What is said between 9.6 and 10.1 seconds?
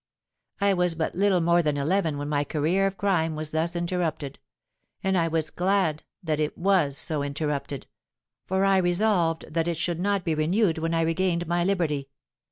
it should